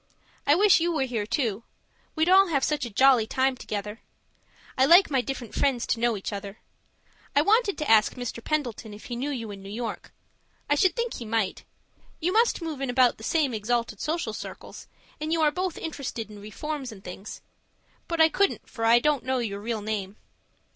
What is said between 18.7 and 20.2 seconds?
I don't know your real name.